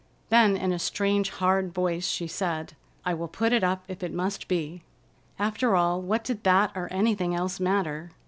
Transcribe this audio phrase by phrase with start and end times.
[0.29, 2.73] Then in a strange, hard voice she said:
[3.05, 4.81] "I will put it up if it must be."
[5.37, 8.09] After all, what did that or anything else matter?